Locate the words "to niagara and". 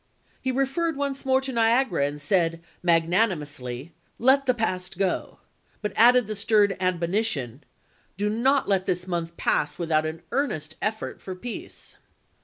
1.41-2.19